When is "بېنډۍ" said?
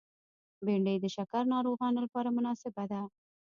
0.65-0.95